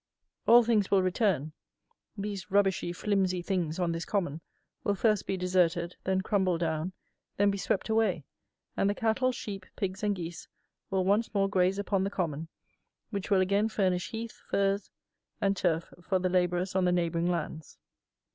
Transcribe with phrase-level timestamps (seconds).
[0.47, 1.53] All things will return;
[2.17, 4.41] these rubbishy flimsy things, on this common,
[4.83, 6.93] will first be deserted, then crumble down,
[7.37, 8.23] then be swept away,
[8.75, 10.47] and the cattle, sheep, pigs and geese
[10.89, 12.47] will once more graze upon the common,
[13.11, 14.89] which will again furnish heath, furze
[15.39, 17.77] and turf for the labourers on the neighbouring lands.